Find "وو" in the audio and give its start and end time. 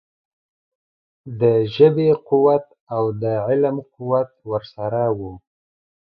5.17-5.33